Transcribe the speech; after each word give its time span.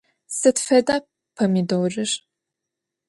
Sıd 0.37 0.57
feda 0.65 0.95
pomidorır? 1.35 2.11